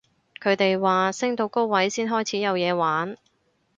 [0.41, 3.15] 佢哋話升到高位先開始有嘢玩